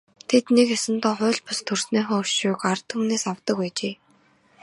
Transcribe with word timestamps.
Тэд 0.29 0.45
нэг 0.55 0.67
ёсондоо 0.77 1.13
хууль 1.17 1.41
бус 1.45 1.59
төрснийхөө 1.67 2.17
өшөөг 2.23 2.61
ард 2.71 2.83
түмнээс 2.89 3.23
авдаг 3.31 3.55
байжээ. 3.59 3.93